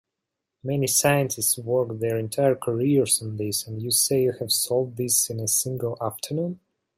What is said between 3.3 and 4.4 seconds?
this, and you say you